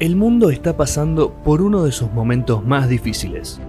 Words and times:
El 0.00 0.16
mundo 0.16 0.50
está 0.50 0.76
pasando 0.76 1.32
por 1.44 1.62
uno 1.62 1.84
de 1.84 1.92
sus 1.92 2.10
momentos 2.12 2.64
más 2.64 2.88
difíciles. 2.88 3.60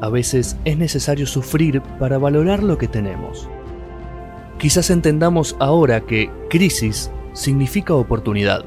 A 0.00 0.08
veces 0.08 0.56
es 0.64 0.76
necesario 0.76 1.26
sufrir 1.26 1.80
para 1.98 2.18
valorar 2.18 2.62
lo 2.62 2.78
que 2.78 2.86
tenemos. 2.86 3.48
Quizás 4.58 4.90
entendamos 4.90 5.56
ahora 5.58 6.02
que 6.02 6.30
crisis 6.48 7.10
significa 7.32 7.94
oportunidad. 7.94 8.64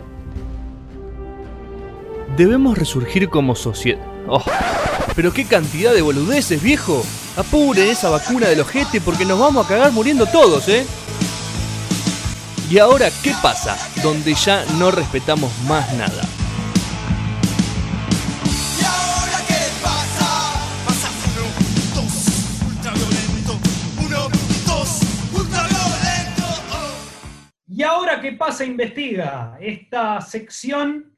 Debemos 2.36 2.78
resurgir 2.78 3.30
como 3.30 3.56
sociedad. 3.56 4.02
Oh, 4.28 4.44
pero 5.16 5.34
qué 5.34 5.46
cantidad 5.46 5.94
de 5.94 6.02
boludeces, 6.02 6.62
viejo. 6.62 7.04
Apure 7.38 7.90
esa 7.90 8.10
vacuna 8.10 8.48
del 8.48 8.60
ojete 8.60 9.02
porque 9.02 9.26
nos 9.26 9.40
vamos 9.40 9.66
a 9.66 9.70
cagar 9.70 9.92
muriendo 9.92 10.26
todos, 10.26 10.68
¿eh? 10.68 10.86
Y 12.70 12.78
ahora, 12.78 13.10
¿qué 13.24 13.34
pasa? 13.42 13.78
Donde 14.04 14.36
ya 14.36 14.64
no 14.78 14.92
respetamos 14.92 15.52
más 15.68 15.92
nada. 15.96 16.22
Qué 28.22 28.34
pasa 28.34 28.66
investiga 28.66 29.58
esta 29.60 30.22
sección 30.22 31.18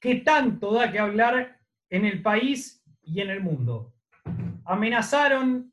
que 0.00 0.16
tanto 0.16 0.72
da 0.72 0.90
que 0.90 0.98
hablar 0.98 1.60
en 1.88 2.04
el 2.04 2.22
país 2.22 2.84
y 3.02 3.20
en 3.20 3.30
el 3.30 3.40
mundo. 3.40 3.94
Amenazaron, 4.64 5.72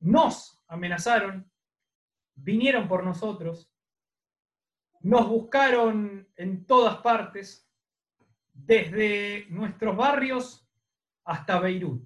nos 0.00 0.62
amenazaron, 0.68 1.50
vinieron 2.34 2.88
por 2.88 3.04
nosotros, 3.04 3.72
nos 5.00 5.28
buscaron 5.28 6.28
en 6.36 6.66
todas 6.66 6.98
partes, 6.98 7.66
desde 8.52 9.46
nuestros 9.50 9.96
barrios 9.96 10.68
hasta 11.24 11.60
Beirut. 11.60 12.02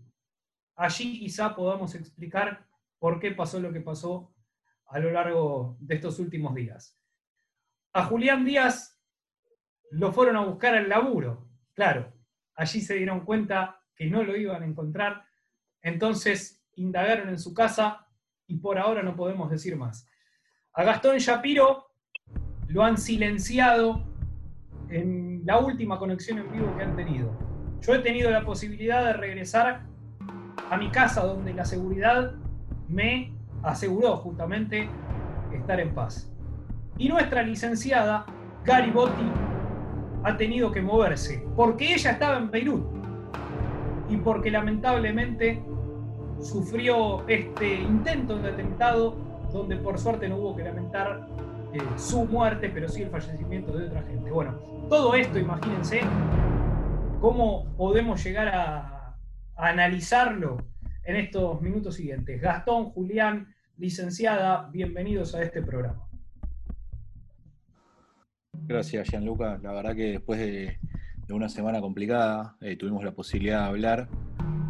Allí 0.77 1.21
quizá 1.21 1.55
podamos 1.55 1.95
explicar 1.95 2.67
por 2.99 3.21
qué 3.21 3.33
pasó 3.33 3.61
lo 3.61 3.73
que 3.73 3.81
pasó 3.81 4.35
a 4.87 4.99
lo 4.99 5.11
largo 5.11 5.77
de 5.81 5.95
estos 5.95 6.19
últimos 6.19 6.55
días. 6.55 7.00
A 7.93 8.05
Julián 8.05 8.45
Díaz 8.45 9.01
lo 9.91 10.13
fueron 10.13 10.37
a 10.37 10.45
buscar 10.45 10.75
al 10.75 10.89
laburo, 10.89 11.49
claro. 11.75 12.13
Allí 12.55 12.81
se 12.81 12.95
dieron 12.95 13.25
cuenta 13.25 13.81
que 13.97 14.07
no 14.07 14.23
lo 14.23 14.37
iban 14.37 14.63
a 14.63 14.67
encontrar, 14.67 15.25
entonces 15.83 16.65
indagaron 16.77 17.29
en 17.29 17.39
su 17.39 17.53
casa 17.53 18.07
y 18.47 18.59
por 18.59 18.79
ahora 18.79 19.03
no 19.03 19.17
podemos 19.17 19.51
decir 19.51 19.77
más. 19.77 20.09
A 20.73 20.85
Gastón 20.85 21.19
Shapiro 21.19 21.91
lo 22.69 22.85
han 22.85 22.97
silenciado 22.97 24.07
en 24.89 25.43
la 25.45 25.59
última 25.59 25.99
conexión 25.99 26.39
en 26.39 26.53
vivo 26.53 26.77
que 26.77 26.85
han 26.85 26.95
tenido. 26.95 27.37
Yo 27.81 27.95
he 27.95 27.99
tenido 27.99 28.31
la 28.31 28.45
posibilidad 28.45 29.05
de 29.05 29.15
regresar 29.15 29.87
a 30.71 30.77
mi 30.77 30.91
casa 30.91 31.25
donde 31.25 31.55
la 31.55 31.65
seguridad 31.65 32.35
me 32.89 33.35
aseguró 33.65 34.17
justamente 34.19 34.89
estar 35.53 35.81
en 35.81 35.93
paz. 35.93 36.30
Y 37.01 37.09
nuestra 37.09 37.43
licenciada, 37.43 38.27
Gary 38.63 38.91
Botti, 38.91 39.25
ha 40.23 40.37
tenido 40.37 40.71
que 40.71 40.83
moverse 40.83 41.43
porque 41.57 41.95
ella 41.95 42.11
estaba 42.11 42.37
en 42.37 42.51
Beirut 42.51 42.85
y 44.11 44.19
porque 44.19 44.51
lamentablemente 44.51 45.63
sufrió 46.43 47.27
este 47.27 47.77
intento 47.77 48.39
de 48.39 48.51
atentado 48.51 49.17
donde 49.51 49.77
por 49.77 49.99
suerte 49.99 50.29
no 50.29 50.37
hubo 50.37 50.55
que 50.55 50.63
lamentar 50.63 51.27
eh, 51.73 51.79
su 51.97 52.27
muerte, 52.27 52.69
pero 52.69 52.87
sí 52.87 53.01
el 53.01 53.09
fallecimiento 53.09 53.73
de 53.73 53.87
otra 53.87 54.03
gente. 54.03 54.31
Bueno, 54.31 54.59
todo 54.91 55.15
esto, 55.15 55.39
imagínense 55.39 56.03
cómo 57.23 57.65
podemos 57.79 58.23
llegar 58.23 58.49
a, 58.49 59.17
a 59.57 59.69
analizarlo 59.69 60.59
en 61.05 61.17
estos 61.17 61.63
minutos 61.63 61.95
siguientes. 61.95 62.43
Gastón, 62.43 62.91
Julián, 62.91 63.55
licenciada, 63.79 64.69
bienvenidos 64.71 65.35
a 65.35 65.43
este 65.43 65.63
programa. 65.63 66.10
Gracias, 68.75 69.11
Gianluca. 69.11 69.59
La 69.63 69.73
verdad 69.73 69.97
que 69.97 70.13
después 70.13 70.39
de, 70.39 70.79
de 71.27 71.35
una 71.35 71.49
semana 71.49 71.81
complicada 71.81 72.57
eh, 72.61 72.77
tuvimos 72.77 73.03
la 73.05 73.11
posibilidad 73.13 73.63
de 73.63 73.67
hablar, 73.69 74.09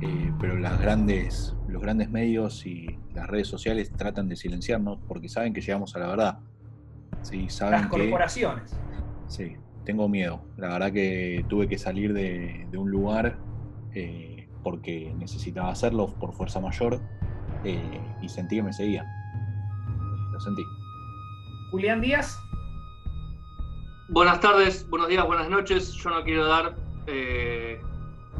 eh, 0.00 0.32
pero 0.40 0.56
las 0.58 0.80
grandes, 0.80 1.54
los 1.68 1.82
grandes 1.82 2.10
medios 2.10 2.64
y 2.64 2.86
las 3.12 3.26
redes 3.26 3.48
sociales 3.48 3.92
tratan 3.94 4.26
de 4.28 4.36
silenciarnos 4.36 5.00
porque 5.06 5.28
saben 5.28 5.52
que 5.52 5.60
llegamos 5.60 5.94
a 5.94 5.98
la 5.98 6.06
verdad. 6.08 6.38
Sí, 7.22 7.48
saben 7.50 7.82
Las 7.82 7.90
que- 7.90 7.98
corporaciones. 7.98 8.72
Sí, 9.28 9.54
tengo 9.84 10.08
miedo. 10.08 10.46
La 10.56 10.68
verdad 10.68 10.92
que 10.92 11.44
tuve 11.48 11.68
que 11.68 11.76
salir 11.76 12.14
de, 12.14 12.66
de 12.70 12.78
un 12.78 12.90
lugar 12.90 13.38
eh, 13.94 14.48
porque 14.62 15.12
necesitaba 15.18 15.70
hacerlo 15.70 16.06
por 16.18 16.32
fuerza 16.32 16.58
mayor 16.60 17.00
y 18.22 18.28
sentí 18.30 18.56
que 18.56 18.62
me 18.62 18.72
seguían. 18.72 19.06
Lo 20.32 20.40
sentí. 20.40 20.62
Julián 21.70 22.00
Díaz, 22.00 22.38
Buenas 24.10 24.41
tardes, 24.41 24.88
buenos 24.91 25.09
días, 25.09 25.25
buenas 25.26 25.48
noches. 25.48 25.93
Yo 25.93 26.10
no 26.10 26.22
quiero 26.25 26.47
dar 26.47 26.75
eh, 27.06 27.81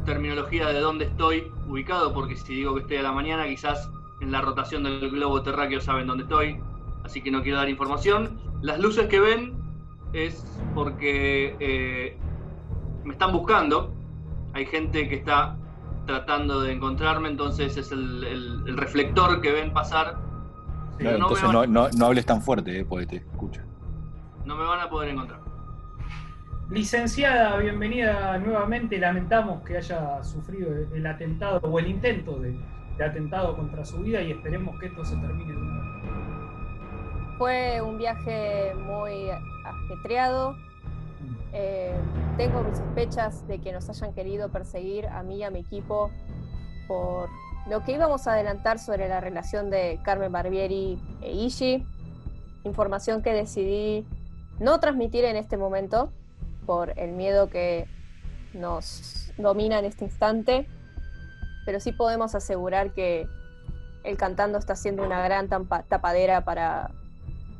terminología 0.05 0.67
de 0.67 0.79
dónde 0.79 1.05
estoy 1.05 1.51
ubicado, 1.67 2.13
porque 2.13 2.35
si 2.35 2.55
digo 2.55 2.75
que 2.75 2.81
estoy 2.81 2.97
a 2.97 3.03
la 3.03 3.11
mañana, 3.13 3.45
quizás 3.47 3.89
en 4.19 4.31
la 4.31 4.41
rotación 4.41 4.83
del 4.83 5.09
globo 5.09 5.41
terráqueo 5.41 5.79
saben 5.79 6.07
dónde 6.07 6.23
estoy. 6.23 6.59
Así 7.03 7.21
que 7.21 7.31
no 7.31 7.41
quiero 7.41 7.57
dar 7.57 7.69
información. 7.69 8.37
Las 8.61 8.79
luces 8.79 9.07
que 9.07 9.19
ven 9.19 9.53
es 10.13 10.45
porque 10.75 11.55
eh, 11.59 12.17
me 13.05 13.13
están 13.13 13.31
buscando. 13.31 13.93
Hay 14.53 14.65
gente 14.65 15.07
que 15.07 15.15
está 15.15 15.55
tratando 16.05 16.61
de 16.61 16.73
encontrarme, 16.73 17.29
entonces 17.29 17.77
es 17.77 17.91
el, 17.91 18.23
el- 18.25 18.63
el 18.67 18.77
reflector 18.77 19.39
que 19.41 19.51
ven 19.51 19.71
pasar. 19.71 20.17
Claro, 20.97 21.17
no, 21.17 21.23
entonces 21.25 21.45
van, 21.47 21.53
no, 21.53 21.65
no- 21.67 21.89
no 21.97 22.05
hables 22.05 22.25
tan 22.25 22.41
fuerte, 22.41 22.79
eh, 22.81 22.85
porque 22.85 23.05
te 23.05 23.15
escucho. 23.17 23.61
no 24.45 24.55
me 24.57 24.63
van 24.65 24.81
a 24.81 24.89
poder 24.89 25.09
encontrar. 25.09 25.39
Licenciada, 26.71 27.57
bienvenida 27.57 28.37
nuevamente. 28.37 28.97
Lamentamos 28.97 29.61
que 29.63 29.77
haya 29.77 30.23
sufrido 30.23 30.71
el, 30.71 31.05
atentado 31.05 31.59
o 31.63 31.79
el 31.79 31.87
intento 31.87 32.39
de, 32.39 32.55
atentado 33.03 33.55
contra 33.57 33.83
su 33.83 33.97
vida 33.97 34.21
y 34.21 34.31
esperemos 34.31 34.79
que 34.79 34.87
esto 34.87 35.03
se 35.03 35.17
termine. 35.17 35.53
Fue 37.37 37.81
un 37.81 37.97
viaje 37.97 38.73
muy 38.75 39.29
ajetreado. 39.65 40.55
Eh, 41.51 41.93
tengo 42.37 42.63
mis 42.63 42.77
sospechas 42.77 43.45
de 43.47 43.59
que 43.59 43.73
nos 43.73 43.89
hayan 43.89 44.13
querido 44.13 44.49
perseguir 44.49 45.07
a 45.07 45.23
mí 45.23 45.39
y 45.39 45.43
a 45.43 45.51
mi 45.51 45.59
equipo 45.59 46.09
por 46.87 47.29
lo 47.69 47.83
que 47.83 47.91
íbamos 47.91 48.27
a 48.27 48.33
adelantar 48.33 48.79
sobre 48.79 49.09
la 49.09 49.19
relación 49.19 49.69
de 49.69 49.99
Carmen 50.03 50.31
Barbieri 50.31 50.97
e 51.21 51.33
Ishi. 51.33 51.85
Información 52.63 53.21
que 53.21 53.33
decidí 53.33 54.05
no 54.59 54.79
transmitir 54.79 55.25
en 55.25 55.35
este 55.35 55.57
momento 55.57 56.13
por 56.65 56.97
el 56.97 57.11
miedo 57.11 57.49
que 57.49 57.87
nos 58.53 59.31
domina 59.37 59.79
en 59.79 59.85
este 59.85 60.05
instante. 60.05 60.67
Pero 61.65 61.79
sí 61.79 61.91
podemos 61.91 62.35
asegurar 62.35 62.91
que 62.93 63.27
el 64.03 64.17
cantando 64.17 64.57
está 64.57 64.75
siendo 64.75 65.03
una 65.03 65.23
gran 65.23 65.47
tapadera 65.47 66.43
para 66.43 66.91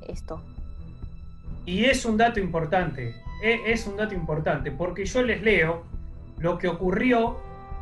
esto. 0.07 0.41
Y 1.65 1.85
es 1.85 2.05
un 2.05 2.17
dato 2.17 2.39
importante, 2.39 3.15
e- 3.43 3.61
es 3.67 3.85
un 3.85 3.95
dato 3.97 4.15
importante, 4.15 4.71
porque 4.71 5.05
yo 5.05 5.21
les 5.21 5.41
leo 5.43 5.83
lo 6.39 6.57
que 6.57 6.67
ocurrió 6.67 7.37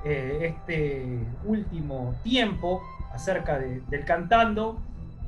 eh, 0.05 0.53
este 0.57 1.05
último 1.45 2.15
tiempo 2.23 2.81
acerca 3.13 3.57
de- 3.59 3.81
del 3.89 4.05
cantando, 4.05 4.77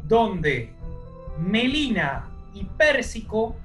donde 0.04 0.74
Melina 1.38 2.30
y 2.54 2.66
Pérsico 2.66 3.56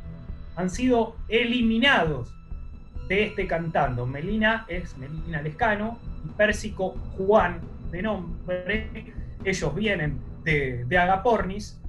han 0.56 0.70
sido 0.70 1.16
eliminados 1.28 2.34
de 3.08 3.24
este 3.24 3.46
cantando. 3.46 4.06
Melina 4.06 4.64
es 4.68 4.96
Melina 4.98 5.42
Lescano 5.42 5.98
y 6.24 6.28
Pérsico 6.30 6.96
Juan 7.16 7.60
de 7.90 8.02
nombre. 8.02 9.14
Ellos 9.44 9.74
vienen 9.74 10.18
de, 10.42 10.84
de 10.86 10.98
Agapornis. 10.98 11.80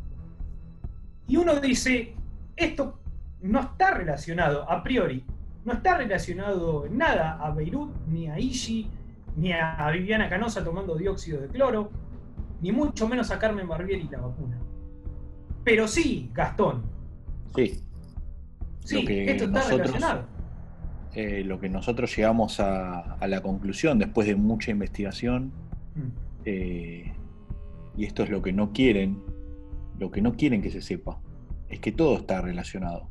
Y 1.28 1.38
uno 1.38 1.56
dice, 1.60 2.14
esto 2.56 3.00
no 3.42 3.62
está 3.62 3.92
relacionado 3.92 4.70
a 4.70 4.84
priori, 4.84 5.26
no 5.66 5.74
está 5.74 5.98
relacionado 5.98 6.86
en 6.86 6.98
nada 6.98 7.38
a 7.42 7.52
Beirut, 7.52 7.94
ni 8.08 8.30
a 8.30 8.40
Ishi, 8.40 8.90
ni 9.36 9.52
a 9.52 9.90
Viviana 9.92 10.30
Canosa 10.30 10.64
tomando 10.64 10.96
dióxido 10.96 11.42
de 11.42 11.48
cloro, 11.48 11.92
ni 12.62 12.72
mucho 12.72 13.08
menos 13.08 13.30
a 13.32 13.40
Carmen 13.40 13.68
Barbieri 13.68 14.08
la 14.10 14.20
vacuna. 14.20 14.58
Pero 15.64 15.88
sí, 15.88 16.32
Gastón, 16.34 16.98
Sí, 17.56 17.84
sí, 18.88 19.02
Lo 19.02 19.08
que 19.08 19.32
esto 19.32 19.44
está 19.46 19.60
nosotros- 19.60 19.88
relacionado. 19.88 20.26
eh, 21.14 21.44
lo 21.46 21.60
que 21.60 21.70
nosotros 21.70 22.16
llegamos 22.16 22.60
a, 22.60 23.00
a 23.16 23.28
la 23.28 23.42
conclusión 23.42 24.00
después 24.00 24.28
de 24.28 24.36
mucha 24.36 24.72
investigación, 24.72 25.52
Mm. 25.96 26.02
eh, 26.46 27.14
y 27.96 28.06
esto 28.06 28.24
es 28.24 28.30
lo 28.30 28.42
que 28.42 28.54
no 28.54 28.72
quieren, 28.72 29.18
lo 30.00 30.12
que 30.12 30.22
no 30.22 30.36
quieren 30.36 30.62
que 30.62 30.70
se 30.70 30.82
sepa, 30.82 31.20
es 31.70 31.80
que 31.80 31.92
todo 31.92 32.18
está 32.18 32.42
relacionado. 32.42 33.08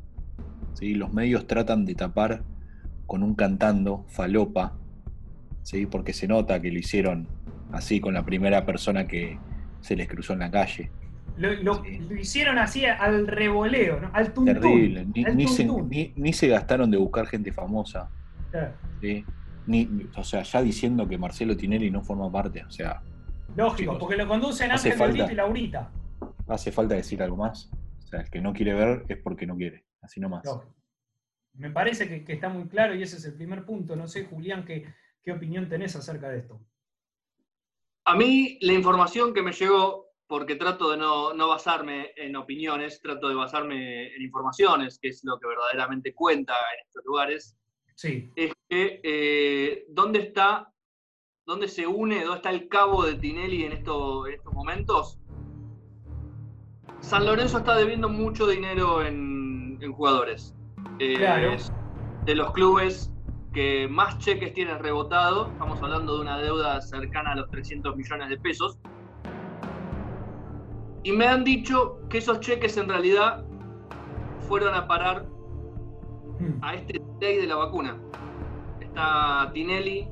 ¿sí? 0.73 0.93
Los 0.93 1.11
medios 1.13 1.47
tratan 1.47 1.85
de 1.85 1.95
tapar 1.95 2.43
con 3.05 3.23
un 3.23 3.35
cantando, 3.35 4.05
falopa, 4.07 4.77
¿sí? 5.63 5.85
porque 5.85 6.13
se 6.13 6.27
nota 6.27 6.61
que 6.61 6.71
lo 6.71 6.79
hicieron 6.79 7.27
así 7.71 7.99
con 7.99 8.13
la 8.13 8.23
primera 8.25 8.65
persona 8.65 9.05
que 9.07 9.37
se 9.81 9.95
les 9.97 10.07
cruzó 10.07 10.33
en 10.33 10.39
la 10.39 10.49
calle. 10.51 10.89
Lo, 11.37 11.53
lo- 11.53 11.83
Sí. 11.83 11.99
lo 11.99 12.15
hicieron 12.15 12.57
así 12.57 12.85
al 12.85 13.27
revoleo, 13.27 13.99
¿no? 13.99 14.09
Al 14.13 14.33
tuntún. 14.33 14.53
Terrible. 14.55 15.05
Ni, 15.13 15.25
al 15.25 15.37
ni 15.37 15.47
se, 15.47 15.65
tuntún. 15.65 15.89
ni- 15.89 16.13
ni 16.15 16.33
se 16.33 16.47
gastaron 16.47 16.89
de 16.89 16.97
buscar 16.97 17.27
gente 17.27 17.51
famosa. 17.51 18.09
Claro. 18.51 18.73
¿sí? 19.01 19.23
Ni, 19.67 19.85
ni- 19.85 20.07
o 20.15 20.23
sea, 20.23 20.41
ya 20.43 20.61
diciendo 20.61 21.07
que 21.07 21.17
Marcelo 21.17 21.55
Tinelli 21.57 21.91
no 21.91 22.01
forma 22.01 22.31
parte. 22.31 22.63
O 22.63 22.71
sea, 22.71 23.01
Lógico, 23.55 23.77
Chicos, 23.93 23.97
porque 23.99 24.15
lo 24.17 24.27
conducen 24.27 24.71
Ángel 24.71 24.93
falta. 24.93 25.31
Y 25.31 25.35
Laurita. 25.35 25.91
hace 26.47 26.71
falta 26.71 26.95
decir 26.95 27.21
algo 27.21 27.37
más. 27.37 27.69
O 28.03 28.07
sea, 28.07 28.21
el 28.21 28.29
que 28.29 28.39
no 28.41 28.53
quiere 28.53 28.73
ver 28.73 29.03
es 29.09 29.17
porque 29.17 29.45
no 29.45 29.55
quiere. 29.55 29.85
Así 30.01 30.19
nomás. 30.19 30.45
Lógico. 30.45 30.73
Me 31.53 31.71
parece 31.71 32.07
que, 32.07 32.23
que 32.23 32.33
está 32.33 32.49
muy 32.49 32.67
claro 32.67 32.93
y 32.95 33.01
ese 33.03 33.17
es 33.17 33.25
el 33.25 33.33
primer 33.33 33.65
punto. 33.65 33.95
No 33.95 34.07
sé, 34.07 34.25
Julián, 34.25 34.63
qué, 34.63 34.85
qué 35.23 35.31
opinión 35.31 35.67
tenés 35.67 35.95
acerca 35.95 36.29
de 36.29 36.39
esto. 36.39 36.61
A 38.05 38.15
mí 38.15 38.57
la 38.61 38.73
información 38.73 39.33
que 39.33 39.41
me 39.41 39.51
llegó, 39.51 40.06
porque 40.27 40.55
trato 40.55 40.91
de 40.91 40.97
no, 40.97 41.33
no 41.33 41.47
basarme 41.47 42.11
en 42.17 42.35
opiniones, 42.35 43.01
trato 43.01 43.29
de 43.29 43.35
basarme 43.35 44.13
en 44.13 44.21
informaciones, 44.21 44.99
que 44.99 45.07
es 45.09 45.21
lo 45.23 45.39
que 45.39 45.47
verdaderamente 45.47 46.13
cuenta 46.13 46.53
en 46.53 46.85
estos 46.85 47.03
lugares, 47.05 47.55
Sí, 47.95 48.31
es 48.35 48.53
que 48.69 48.99
eh, 49.03 49.85
dónde 49.89 50.19
está, 50.19 50.71
dónde 51.45 51.67
se 51.67 51.87
une, 51.87 52.19
dónde 52.23 52.35
está 52.35 52.49
el 52.51 52.67
cabo 52.67 53.03
de 53.03 53.15
Tinelli 53.15 53.63
en, 53.63 53.71
esto- 53.71 54.27
en 54.27 54.33
estos 54.35 54.53
momentos. 54.53 55.17
San 57.01 57.25
Lorenzo 57.25 57.59
está 57.59 57.75
debiendo 57.75 58.09
mucho 58.09 58.45
dinero 58.47 59.01
en, 59.03 59.79
en 59.81 59.91
jugadores. 59.93 60.53
Eh, 60.99 61.15
Claro. 61.17 61.53
es 61.53 61.71
De 62.25 62.35
los 62.35 62.51
clubes 62.51 63.11
que 63.53 63.87
más 63.89 64.19
cheques 64.19 64.53
tienen 64.53 64.77
rebotado, 64.79 65.51
estamos 65.53 65.81
hablando 65.81 66.15
de 66.17 66.21
una 66.21 66.37
deuda 66.37 66.81
cercana 66.81 67.31
a 67.31 67.35
los 67.37 67.49
300 67.49 67.95
millones 67.95 68.29
de 68.29 68.37
pesos. 68.37 68.77
Y 71.07 71.13
me 71.13 71.25
han 71.25 71.45
dicho 71.45 72.01
que 72.09 72.17
esos 72.17 72.41
cheques 72.41 72.75
en 72.75 72.89
realidad 72.89 73.45
fueron 74.41 74.73
a 74.75 74.85
parar 74.89 75.25
Mm. 76.37 76.61
a 76.61 76.75
este 76.75 77.01
ley 77.21 77.37
de 77.37 77.47
la 77.47 77.55
vacuna. 77.55 77.97
Está 78.81 79.49
Tinelli 79.53 80.05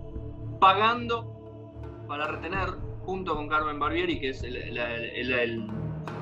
pagando 0.62 2.06
para 2.07 2.27
retener, 2.27 2.69
junto 3.01 3.36
con 3.36 3.50
Carmen 3.50 3.77
Barbieri, 3.77 4.21
que 4.21 4.30
es 4.30 4.42
el, 4.44 4.56
el- 4.56 4.77
el- 4.77 5.33
el- 5.33 5.68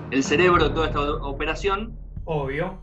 el 0.09 0.23
cerebro 0.23 0.69
de 0.69 0.69
toda 0.73 0.87
esta 0.87 1.01
operación, 1.23 1.95
obvio. 2.25 2.79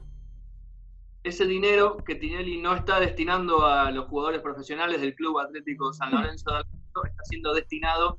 ese 1.25 1.45
dinero 1.45 1.97
que 2.07 2.15
Tinelli 2.15 2.63
no 2.63 2.73
está 2.77 3.01
destinando 3.01 3.67
a 3.67 3.91
los 3.91 4.07
jugadores 4.07 4.41
profesionales 4.43 5.01
del 5.01 5.17
Club 5.17 5.41
Atlético 5.41 5.93
San 5.93 6.13
Lorenzo 6.13 6.51
de 6.53 6.57
Almagro, 6.59 7.05
está 7.05 7.25
siendo 7.25 7.53
destinado 7.53 8.19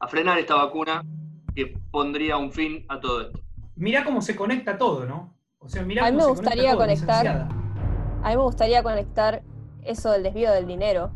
a 0.00 0.08
frenar 0.08 0.38
esta 0.40 0.56
vacuna 0.56 1.02
que 1.54 1.78
pondría 1.90 2.36
un 2.36 2.52
fin 2.52 2.84
a 2.88 3.00
todo 3.00 3.22
esto. 3.22 3.40
Mirá 3.76 4.04
cómo 4.04 4.20
se 4.22 4.36
conecta 4.36 4.78
todo, 4.78 5.04
¿no? 5.06 5.34
O 5.58 5.68
sea, 5.68 5.82
mirá 5.82 6.06
A 6.06 6.10
mí 6.10 6.16
cómo 6.18 6.30
me 6.30 6.34
se 6.36 6.40
gustaría 6.42 6.76
conecta 6.76 7.06
todo, 7.06 7.16
conectar- 7.16 7.24
licenciada. 7.24 7.48
A 8.22 8.28
mí 8.30 8.36
me 8.36 8.42
gustaría 8.42 8.82
conectar 8.82 9.42
eso 9.82 10.10
del 10.12 10.22
desvío 10.22 10.52
del 10.52 10.66
dinero 10.66 11.10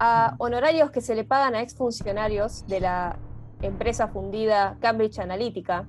a 0.00 0.34
honorarios 0.38 0.90
que 0.92 1.00
se 1.00 1.14
le 1.16 1.24
pagan 1.24 1.54
a 1.56 1.60
exfuncionarios 1.60 2.64
de 2.68 2.80
la 2.80 3.16
empresa 3.62 4.06
fundida 4.08 4.76
Cambridge 4.80 5.18
Analytica, 5.18 5.86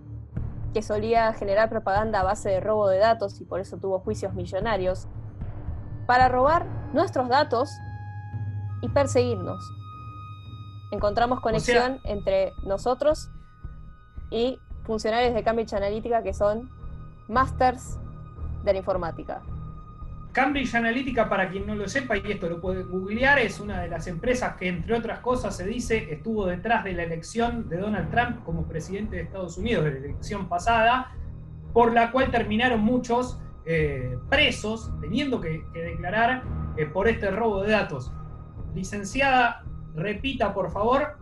que 0.74 0.82
solía 0.82 1.32
generar 1.34 1.70
propaganda 1.70 2.22
a 2.22 2.24
base 2.24 2.50
de 2.50 2.60
robo 2.60 2.88
de 2.90 2.98
datos 2.98 3.40
y 3.40 3.46
por 3.46 3.60
eso 3.60 3.78
tuvo 3.78 4.00
juicios 4.00 4.34
millonarios, 4.34 5.08
para 6.08 6.28
robar 6.28 6.66
nuestros 6.94 7.30
datos 7.30 7.70
y 8.82 8.90
perseguirnos. 8.90 9.64
Encontramos 10.92 11.40
conexión 11.40 12.00
entre 12.04 12.54
nosotros 12.64 13.30
y 14.32 14.60
funcionarios 14.84 15.34
de 15.34 15.44
Cambridge 15.44 15.74
Analytica 15.74 16.24
que 16.24 16.34
son 16.34 16.70
masters 17.28 18.00
de 18.64 18.74
la 18.74 18.80
informática. 18.80 19.42
Cambridge 20.32 20.76
Analytica, 20.76 21.28
para 21.28 21.50
quien 21.50 21.66
no 21.66 21.76
lo 21.76 21.88
sepa, 21.88 22.16
y 22.18 22.32
esto 22.32 22.48
lo 22.50 22.62
puede 22.62 22.84
googlear, 22.84 23.40
es 23.40 23.60
una 23.60 23.82
de 23.82 23.88
las 23.88 24.06
empresas 24.08 24.56
que, 24.58 24.68
entre 24.68 24.96
otras 24.96 25.20
cosas, 25.20 25.58
se 25.58 25.66
dice 25.66 26.14
estuvo 26.14 26.46
detrás 26.46 26.84
de 26.84 26.94
la 26.94 27.04
elección 27.04 27.68
de 27.68 27.78
Donald 27.78 28.12
Trump 28.12 28.44
como 28.44 28.68
presidente 28.68 29.16
de 29.16 29.24
Estados 29.24 29.58
Unidos, 29.58 29.86
de 29.86 29.92
la 29.92 29.98
elección 29.98 30.48
pasada, 30.48 31.12
por 31.74 31.94
la 31.94 32.12
cual 32.12 32.30
terminaron 32.30 32.82
muchos 32.82 33.40
eh, 33.66 34.18
presos, 34.30 34.92
teniendo 35.02 35.42
que, 35.42 35.64
que 35.74 35.82
declarar 35.82 36.44
eh, 36.78 36.86
por 36.86 37.08
este 37.08 37.32
robo 37.32 37.62
de 37.64 37.72
datos. 37.72 38.12
Licenciada, 38.76 39.64
repita, 39.96 40.54
por 40.54 40.72
favor, 40.72 41.18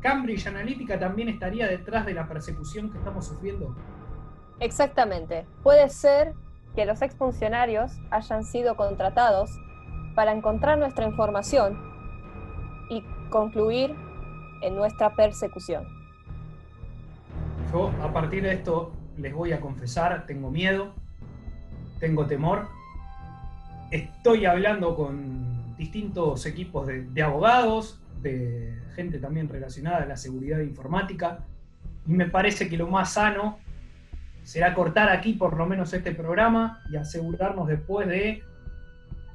Cambridge 0.00 0.46
Analytica 0.46 0.98
también 0.98 1.28
estaría 1.28 1.66
detrás 1.66 2.04
de 2.04 2.14
la 2.14 2.28
persecución 2.28 2.90
que 2.90 2.98
estamos 2.98 3.26
sufriendo. 3.26 3.74
Exactamente. 4.60 5.46
Puede 5.62 5.88
ser 5.88 6.34
que 6.74 6.84
los 6.84 7.02
exfuncionarios 7.02 7.92
hayan 8.10 8.44
sido 8.44 8.76
contratados 8.76 9.50
para 10.14 10.32
encontrar 10.32 10.78
nuestra 10.78 11.06
información 11.06 11.78
y 12.90 13.02
concluir 13.30 13.94
en 14.62 14.74
nuestra 14.74 15.14
persecución. 15.14 15.86
Yo 17.72 17.90
a 18.02 18.12
partir 18.12 18.42
de 18.42 18.54
esto 18.54 18.92
les 19.18 19.32
voy 19.32 19.52
a 19.52 19.60
confesar, 19.60 20.26
tengo 20.26 20.50
miedo, 20.50 20.92
tengo 21.98 22.26
temor. 22.26 22.68
Estoy 23.90 24.46
hablando 24.46 24.96
con 24.96 25.43
distintos 25.76 26.46
equipos 26.46 26.86
de, 26.86 27.02
de 27.04 27.22
abogados, 27.22 28.00
de 28.22 28.74
gente 28.94 29.18
también 29.18 29.48
relacionada 29.48 29.98
a 30.02 30.06
la 30.06 30.16
seguridad 30.16 30.60
informática, 30.60 31.40
y 32.06 32.12
me 32.12 32.26
parece 32.26 32.68
que 32.68 32.76
lo 32.76 32.86
más 32.86 33.12
sano 33.14 33.58
será 34.42 34.74
cortar 34.74 35.08
aquí 35.08 35.32
por 35.32 35.56
lo 35.56 35.66
menos 35.66 35.92
este 35.94 36.12
programa 36.12 36.82
y 36.90 36.96
asegurarnos 36.96 37.66
después 37.68 38.06
de 38.08 38.42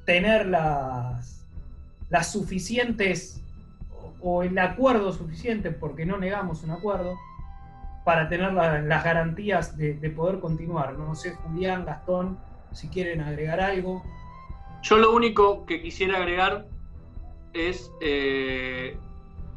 tener 0.05 0.45
las, 0.47 1.45
las 2.09 2.31
suficientes 2.31 3.41
o- 4.21 4.43
el 4.43 4.57
acuerdo 4.59 5.11
suficiente, 5.11 5.71
porque 5.71 6.05
no 6.05 6.17
negamos 6.17 6.63
un 6.63 6.71
acuerdo, 6.71 7.15
para 8.05 8.27
tener 8.29 8.53
la- 8.53 8.81
las 8.81 9.03
garantías 9.03 9.77
de, 9.77 9.93
de 9.95 10.09
poder 10.09 10.39
continuar. 10.39 10.93
No 10.97 11.13
sé, 11.15 11.31
Julián, 11.35 11.85
Gastón, 11.85 12.37
si 12.71 12.87
quieren 12.87 13.21
agregar 13.21 13.59
algo. 13.59 14.03
Yo 14.81 14.97
lo 14.97 15.13
único 15.13 15.65
que 15.65 15.81
quisiera 15.81 16.17
agregar 16.17 16.65
es, 17.53 17.91
eh, 18.01 18.97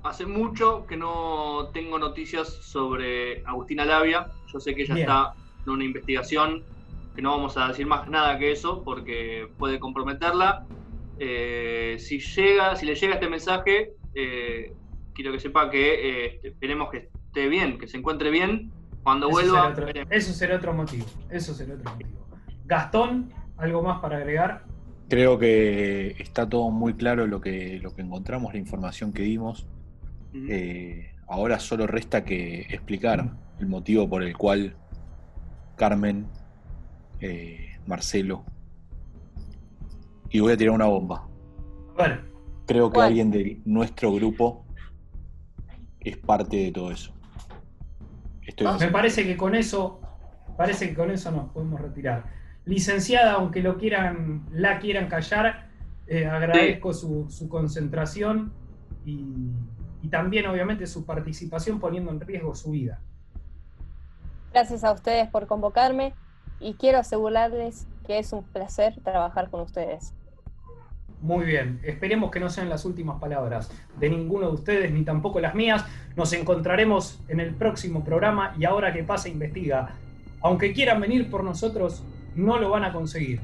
hace 0.02 0.26
mucho 0.26 0.86
que 0.86 0.96
no 0.96 1.70
tengo 1.72 1.98
noticias 1.98 2.48
sobre 2.48 3.44
Agustina 3.46 3.84
Labia. 3.84 4.28
Yo 4.52 4.60
sé 4.60 4.74
que 4.74 4.82
ella 4.82 4.94
Bien. 4.94 5.08
está 5.08 5.34
en 5.64 5.70
una 5.72 5.84
investigación, 5.84 6.64
que 7.14 7.22
no 7.22 7.30
vamos 7.30 7.56
a 7.56 7.68
decir 7.68 7.86
más 7.86 8.08
nada 8.08 8.38
que 8.38 8.52
eso 8.52 8.82
porque 8.82 9.48
puede 9.58 9.78
comprometerla. 9.78 10.66
Eh, 11.18 11.96
si, 11.98 12.18
llega, 12.18 12.74
si 12.74 12.86
le 12.86 12.94
llega 12.94 13.14
este 13.14 13.28
mensaje, 13.28 13.92
eh, 14.14 14.72
quiero 15.14 15.30
que 15.32 15.38
sepa 15.40 15.70
que 15.70 16.24
eh, 16.26 16.40
esperemos 16.42 16.90
que 16.90 17.10
esté 17.26 17.48
bien, 17.48 17.78
que 17.78 17.86
se 17.86 17.98
encuentre 17.98 18.30
bien. 18.30 18.72
Cuando 19.02 19.26
Eso 19.28 19.34
vuelva, 19.34 19.58
será, 19.60 19.68
otro, 19.72 19.86
veremos. 19.86 20.12
eso 20.12 20.32
será 20.32 20.56
otro 20.56 20.72
motivo. 20.72 21.06
Eso 21.30 21.54
será 21.54 21.74
otro 21.74 21.90
motivo. 21.90 22.26
Gastón, 22.64 23.32
¿algo 23.56 23.82
más 23.82 24.00
para 24.00 24.16
agregar? 24.16 24.64
Creo 25.12 25.38
que 25.38 26.16
está 26.22 26.48
todo 26.48 26.70
muy 26.70 26.94
claro 26.94 27.26
lo 27.26 27.38
que, 27.38 27.78
lo 27.82 27.94
que 27.94 28.00
encontramos, 28.00 28.54
la 28.54 28.58
información 28.58 29.12
que 29.12 29.20
dimos. 29.20 29.66
Eh, 30.48 31.14
ahora 31.28 31.58
solo 31.58 31.86
resta 31.86 32.24
que 32.24 32.60
explicar 32.70 33.36
el 33.58 33.66
motivo 33.66 34.08
por 34.08 34.22
el 34.22 34.34
cual 34.34 34.74
Carmen, 35.76 36.28
eh, 37.20 37.72
Marcelo, 37.86 38.46
y 40.30 40.40
voy 40.40 40.54
a 40.54 40.56
tirar 40.56 40.74
una 40.74 40.86
bomba. 40.86 41.28
Creo 42.66 42.88
que 42.88 42.94
¿Cuál? 42.94 43.08
alguien 43.08 43.30
de 43.30 43.60
nuestro 43.66 44.14
grupo 44.14 44.64
es 46.00 46.16
parte 46.16 46.56
de 46.56 46.72
todo 46.72 46.90
eso. 46.90 47.12
Estoy 48.46 48.66
me 48.80 48.88
parece 48.88 49.26
que 49.26 49.36
con 49.36 49.54
eso, 49.54 50.00
parece 50.56 50.88
que 50.88 50.94
con 50.94 51.10
eso 51.10 51.30
nos 51.30 51.50
podemos 51.50 51.78
retirar. 51.82 52.41
Licenciada, 52.64 53.32
aunque 53.32 53.62
lo 53.62 53.76
quieran, 53.76 54.46
la 54.52 54.78
quieran 54.78 55.08
callar, 55.08 55.68
eh, 56.06 56.26
agradezco 56.26 56.92
su, 56.92 57.28
su 57.30 57.48
concentración 57.48 58.52
y, 59.04 59.50
y 60.02 60.08
también, 60.08 60.46
obviamente, 60.46 60.86
su 60.86 61.04
participación 61.04 61.80
poniendo 61.80 62.10
en 62.10 62.20
riesgo 62.20 62.54
su 62.54 62.72
vida. 62.72 63.00
Gracias 64.52 64.84
a 64.84 64.92
ustedes 64.92 65.28
por 65.28 65.46
convocarme 65.46 66.14
y 66.60 66.74
quiero 66.74 66.98
asegurarles 66.98 67.86
que 68.06 68.18
es 68.18 68.32
un 68.32 68.44
placer 68.44 68.94
trabajar 69.02 69.50
con 69.50 69.60
ustedes. 69.60 70.12
Muy 71.20 71.44
bien, 71.44 71.80
esperemos 71.84 72.32
que 72.32 72.40
no 72.40 72.50
sean 72.50 72.68
las 72.68 72.84
últimas 72.84 73.20
palabras 73.20 73.70
de 73.98 74.10
ninguno 74.10 74.48
de 74.48 74.54
ustedes, 74.54 74.92
ni 74.92 75.04
tampoco 75.04 75.38
las 75.38 75.54
mías. 75.54 75.84
Nos 76.16 76.32
encontraremos 76.32 77.20
en 77.28 77.38
el 77.38 77.54
próximo 77.54 78.02
programa 78.02 78.54
y 78.58 78.64
ahora 78.64 78.92
que 78.92 79.04
pasa 79.04 79.28
investiga. 79.28 79.94
Aunque 80.40 80.72
quieran 80.72 81.00
venir 81.00 81.30
por 81.30 81.44
nosotros, 81.44 82.02
no 82.34 82.58
lo 82.58 82.70
van 82.70 82.84
a 82.84 82.92
conseguir. 82.92 83.40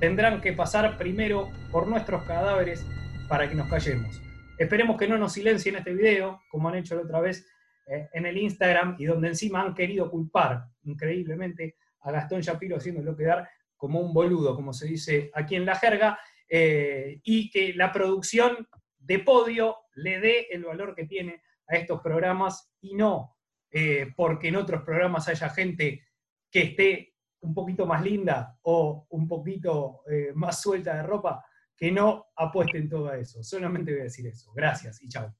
tendrán 0.00 0.40
que 0.40 0.52
pasar 0.52 0.98
primero 0.98 1.48
por 1.70 1.86
nuestros 1.86 2.24
cadáveres 2.24 2.84
para 3.28 3.48
que 3.48 3.54
nos 3.54 3.68
callemos. 3.68 4.20
Esperemos 4.58 4.96
que 4.96 5.06
no 5.06 5.16
nos 5.16 5.32
silencien 5.32 5.76
este 5.76 5.94
video, 5.94 6.42
como 6.50 6.68
han 6.68 6.74
hecho 6.74 6.96
la 6.96 7.02
otra 7.02 7.20
vez 7.20 7.46
eh, 7.86 8.08
en 8.12 8.26
el 8.26 8.36
Instagram, 8.36 8.96
y 8.98 9.04
donde 9.04 9.28
encima 9.28 9.62
han 9.62 9.74
querido 9.74 10.10
culpar 10.10 10.64
increíblemente 10.82 11.76
a 12.00 12.10
Gastón 12.10 12.40
Shapiro 12.40 12.78
haciéndolo 12.78 13.16
quedar 13.16 13.48
como 13.76 14.00
un 14.00 14.12
boludo, 14.12 14.56
como 14.56 14.72
se 14.72 14.88
dice 14.88 15.30
aquí 15.34 15.54
en 15.54 15.64
la 15.64 15.76
jerga, 15.76 16.18
eh, 16.48 17.20
y 17.22 17.48
que 17.48 17.72
la 17.74 17.92
producción 17.92 18.66
de 18.98 19.20
podio 19.20 19.76
le 19.94 20.18
dé 20.18 20.48
el 20.50 20.64
valor 20.64 20.96
que 20.96 21.06
tiene 21.06 21.42
a 21.68 21.76
estos 21.76 22.00
programas 22.00 22.72
y 22.80 22.96
no 22.96 23.36
eh, 23.74 24.12
porque 24.14 24.48
en 24.48 24.56
otros 24.56 24.82
programas 24.82 25.28
haya 25.28 25.48
gente 25.48 26.06
que 26.50 26.60
esté 26.60 27.11
un 27.42 27.54
poquito 27.54 27.86
más 27.86 28.02
linda 28.02 28.58
o 28.62 29.06
un 29.10 29.28
poquito 29.28 30.02
eh, 30.10 30.32
más 30.34 30.60
suelta 30.60 30.94
de 30.94 31.02
ropa, 31.02 31.44
que 31.76 31.90
no 31.90 32.26
apuesten 32.36 32.88
todo 32.88 33.12
eso. 33.12 33.42
Solamente 33.42 33.92
voy 33.92 34.00
a 34.00 34.04
decir 34.04 34.26
eso. 34.26 34.52
Gracias 34.54 35.02
y 35.02 35.08
chao. 35.08 35.34